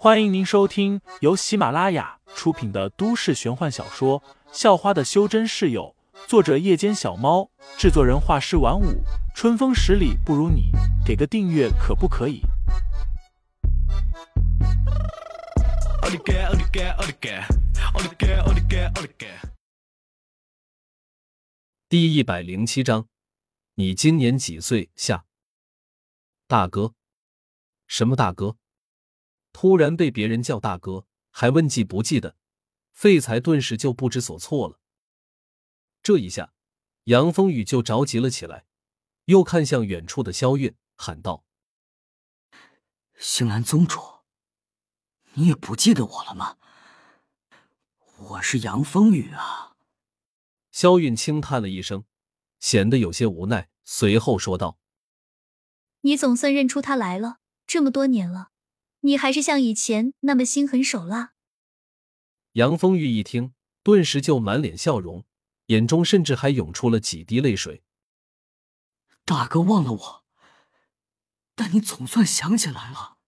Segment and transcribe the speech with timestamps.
[0.00, 4.20] 欢迎您收听由喜马拉雅出品的都市玄幻小说
[4.52, 5.92] 《校花的修真室友》，
[6.28, 9.02] 作者：夜间小猫，制作人：画师晚舞，
[9.34, 10.70] 春风十里不如你，
[11.04, 12.42] 给个订阅可不可以？
[21.88, 23.08] 第一百零七章，
[23.74, 24.90] 你今年几岁？
[24.94, 25.24] 下，
[26.46, 26.92] 大哥，
[27.88, 28.54] 什么大哥？
[29.60, 32.36] 突然被别人叫大哥，还问记不记得？
[32.92, 34.78] 废材顿时就不知所措了。
[36.00, 36.52] 这一下，
[37.06, 38.66] 杨风雨就着急了起来，
[39.24, 41.44] 又看向远处的萧韵，喊道
[43.18, 44.00] ：“星兰宗主，
[45.32, 46.56] 你也不记得我了吗？
[48.16, 49.74] 我是杨风雨啊。”
[50.70, 52.04] 萧韵轻叹了一声，
[52.60, 54.78] 显得有些无奈，随后说道
[56.02, 58.50] ：“你总算认出他来了，这么多年了。”
[59.00, 61.34] 你还是像以前那么心狠手辣。
[62.52, 65.24] 杨风玉一听，顿时就满脸笑容，
[65.66, 67.82] 眼中甚至还涌出了几滴泪水。
[69.24, 70.24] 大哥忘了我，
[71.54, 73.18] 但你总算想起来了。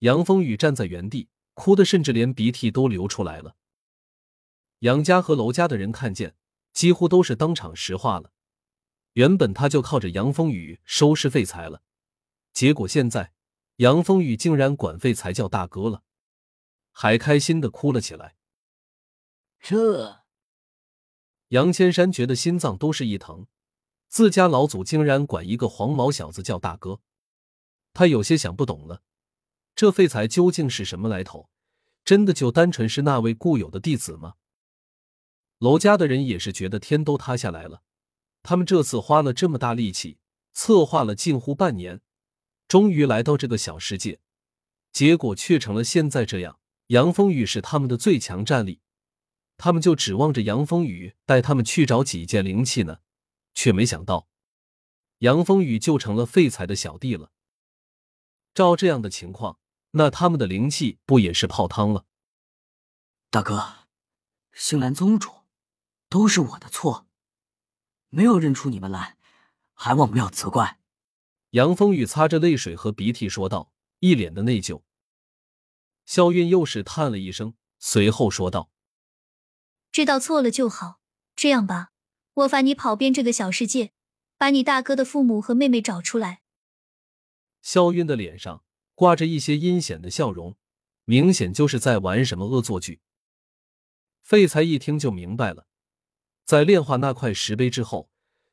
[0.00, 3.56] 杨风雨站在原地，哭的甚至连鼻涕都流出来了。
[4.80, 6.36] 杨家和楼家的人看见，
[6.72, 8.30] 几乎都是当场石化了。
[9.14, 11.82] 原本他就靠着杨风雨收拾废材了，
[12.52, 13.32] 结果现在。
[13.76, 16.02] 杨风雨竟然管废材叫大哥了，
[16.92, 18.36] 还开心的哭了起来。
[19.60, 20.24] 这
[21.48, 23.46] 杨千山觉得心脏都是一疼，
[24.08, 27.00] 自家老祖竟然管一个黄毛小子叫大哥，
[27.92, 29.02] 他有些想不懂了。
[29.74, 31.50] 这废材究竟是什么来头？
[32.02, 34.34] 真的就单纯是那位固有的弟子吗？
[35.58, 37.82] 楼家的人也是觉得天都塌下来了，
[38.42, 40.18] 他们这次花了这么大力气，
[40.52, 42.00] 策划了近乎半年。
[42.68, 44.20] 终于来到这个小世界，
[44.92, 46.58] 结果却成了现在这样。
[46.88, 48.80] 杨风雨是他们的最强战力，
[49.56, 53.00] 他们就指望着杨风雨带他们去找几件灵气呢，
[53.54, 54.28] 却没想到
[55.18, 57.32] 杨风雨就成了废材的小弟了。
[58.54, 59.58] 照这样的情况，
[59.92, 62.04] 那他们的灵气不也是泡汤了？
[63.30, 63.88] 大哥，
[64.52, 65.30] 星兰宗主，
[66.08, 67.06] 都是我的错，
[68.10, 69.16] 没有认出你们来，
[69.74, 70.78] 还望不要责怪。
[71.56, 74.82] 杨风雨擦着泪水和鼻涕说道，一脸的内疚。
[76.04, 78.70] 肖韵又是叹了一声，随后说道
[79.90, 81.00] ：“知道错了就好。
[81.34, 81.92] 这样吧，
[82.34, 83.92] 我罚你跑遍这个小世界，
[84.36, 86.42] 把你大哥的父母和妹妹找出来。”
[87.62, 88.62] 肖韵的脸上
[88.94, 90.58] 挂着一些阴险的笑容，
[91.06, 93.00] 明显就是在玩什么恶作剧。
[94.20, 95.66] 废材一听就明白了，
[96.44, 98.10] 在炼化那块石碑之后，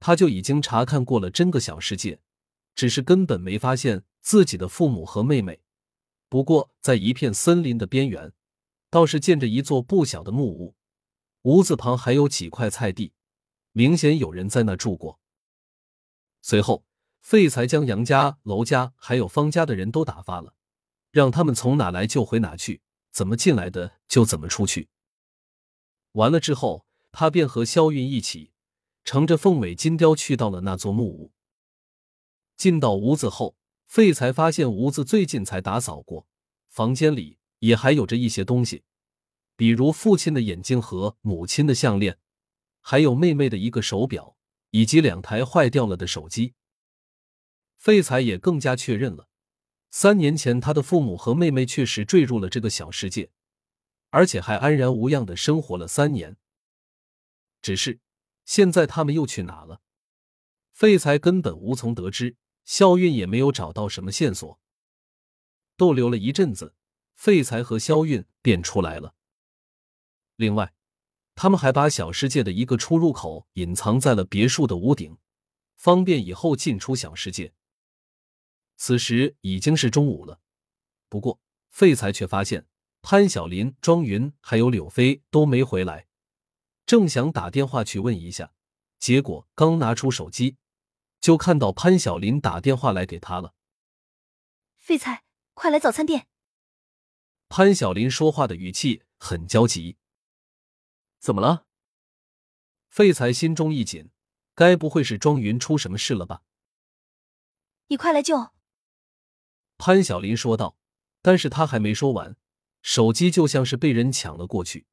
[0.00, 2.20] 他就已经查看过了真个小世界。
[2.76, 5.60] 只是根本没发现自己的父母和妹妹。
[6.28, 8.32] 不过，在一片森林的边缘，
[8.90, 10.76] 倒是见着一座不小的木屋，
[11.42, 13.12] 屋子旁还有几块菜地，
[13.72, 15.18] 明显有人在那住过。
[16.42, 16.84] 随后，
[17.20, 20.54] 废材将杨家、娄家还有方家的人都打发了，
[21.10, 24.88] 让他们从哪来就回哪去，怎么进来的就怎么出去。
[26.12, 28.52] 完了之后，他便和萧韵一起
[29.04, 31.32] 乘着凤尾金雕去到了那座木屋。
[32.56, 33.56] 进到屋子后，
[33.86, 36.26] 废才发现屋子最近才打扫过，
[36.68, 38.82] 房间里也还有着一些东西，
[39.56, 42.18] 比如父亲的眼镜和母亲的项链，
[42.80, 44.36] 还有妹妹的一个手表，
[44.70, 46.54] 以及两台坏掉了的手机。
[47.76, 49.28] 废材也更加确认了，
[49.90, 53.30] 三年前他的父母和妹妹确实坠入了这个小世界，
[54.10, 56.36] 而且还安然无恙的生活了三年。
[57.60, 58.00] 只是
[58.44, 59.82] 现在他们又去哪了？
[60.72, 62.36] 废材根本无从得知。
[62.66, 64.60] 肖韵也没有找到什么线索，
[65.76, 66.74] 逗留了一阵子，
[67.14, 69.14] 废材和肖韵便出来了。
[70.34, 70.74] 另外，
[71.36, 75.16] 他们还把小世界的一个出入口隐藏在了别墅的屋顶，
[75.76, 77.54] 方便以后进出小世界。
[78.76, 80.40] 此时已经是中午了，
[81.08, 82.66] 不过废材却发现
[83.00, 86.08] 潘晓林、庄云还有柳飞都没回来，
[86.84, 88.52] 正想打电话去问一下，
[88.98, 90.56] 结果刚拿出手机。
[91.20, 93.54] 就看到潘晓林打电话来给他了。
[94.76, 95.24] 废材，
[95.54, 96.28] 快来早餐店！
[97.48, 99.96] 潘晓林说话的语气很焦急。
[101.18, 101.66] 怎么了？
[102.88, 104.10] 废材心中一紧，
[104.54, 106.42] 该不会是庄云出什么事了吧？
[107.88, 108.52] 你快来救！
[109.78, 110.76] 潘晓林说道。
[111.22, 112.36] 但是他还没说完，
[112.82, 114.86] 手机就像是被人抢了过去，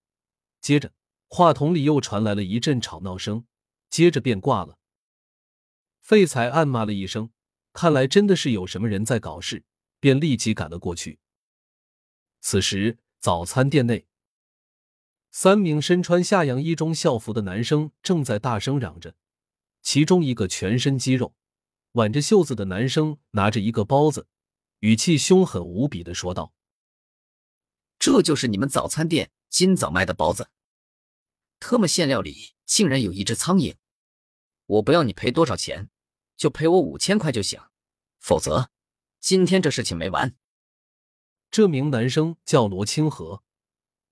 [0.60, 0.92] 接着
[1.28, 3.46] 话筒里又传来了一阵吵闹声，
[3.92, 4.80] 接着便挂了。
[6.04, 7.32] 废材暗骂了一声，
[7.72, 9.64] 看来真的是有什么人在搞事，
[10.02, 11.18] 便立即赶了过去。
[12.42, 14.06] 此时，早餐店内，
[15.32, 19.16] 三名身穿夏阳一中校服的男生正在大声嚷着。
[19.82, 21.36] 其中一个全身肌肉、
[21.94, 24.28] 挽着袖子的男生拿着一个包子，
[24.80, 26.54] 语气凶狠无比的说道
[27.98, 30.50] ：“这就是你们早餐店今早卖的包子，
[31.62, 33.76] 特么馅料里竟然有一只苍蝇！
[34.66, 35.90] 我不要你赔多少钱，
[36.36, 37.62] 就赔我五千块就行，
[38.20, 38.70] 否则
[39.20, 40.36] 今天这事情没完。”
[41.52, 43.44] 这名男生叫罗清河，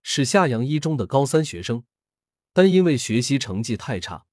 [0.04, 1.86] 是夏阳一中的高三学生，
[2.54, 4.26] 但因为学习成绩太差。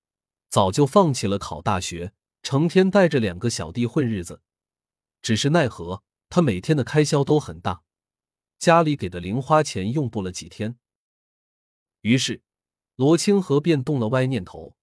[0.50, 2.12] 早就放弃了考大学，
[2.42, 4.42] 成天带着两个小弟混日子。
[5.20, 7.82] 只是奈何他每天的开销都很大，
[8.58, 10.78] 家里给的零花钱用不了几天。
[12.00, 12.42] 于是
[12.96, 14.76] 罗清河便动了歪念头。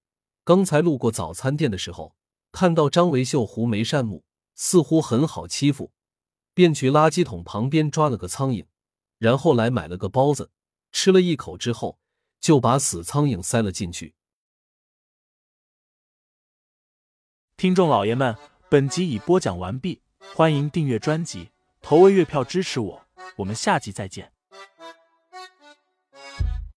[0.44, 2.16] 刚才路过早餐店的时候，
[2.56, 4.24] 看到张维秀狐眉善目，
[4.56, 5.92] 似乎很好欺负，
[6.54, 8.66] 便去垃圾桶旁边抓了个苍蝇，
[9.18, 10.52] 然后来买了个包子，
[10.94, 12.00] 吃了一口之后，
[12.40, 14.16] 就把死苍蝇塞了进去。
[17.58, 18.38] 听众老爷们，
[18.70, 20.02] 本集已播讲完毕，
[20.34, 21.50] 欢迎订阅专辑，
[21.82, 23.06] 投喂月票支持我，
[23.36, 24.32] 我们下集再见。